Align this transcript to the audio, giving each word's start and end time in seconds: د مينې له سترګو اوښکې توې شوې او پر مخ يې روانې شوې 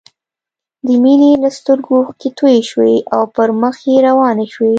د 0.87 0.87
مينې 1.03 1.31
له 1.43 1.49
سترګو 1.57 1.91
اوښکې 1.97 2.29
توې 2.37 2.59
شوې 2.69 2.95
او 3.15 3.23
پر 3.35 3.49
مخ 3.61 3.75
يې 3.89 3.97
روانې 4.07 4.47
شوې 4.53 4.69